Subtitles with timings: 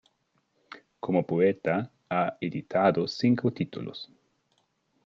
[0.99, 4.11] Como poeta, ha editado cinco títulos.